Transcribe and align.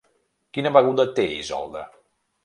Quina 0.57 0.71
beguda 0.77 1.05
té 1.19 1.25
Isolda? 1.35 1.83